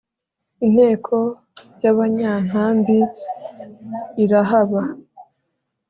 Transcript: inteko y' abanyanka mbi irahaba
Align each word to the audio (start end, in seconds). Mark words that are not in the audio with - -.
inteko 0.65 1.17
y' 1.83 1.89
abanyanka 1.91 2.61
mbi 2.77 2.99
irahaba 4.23 4.81